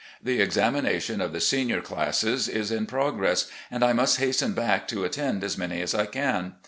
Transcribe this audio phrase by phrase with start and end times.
[0.19, 5.03] The examination of the senior classes is in progress, and I must hasten back to
[5.03, 6.55] attend as many as I can.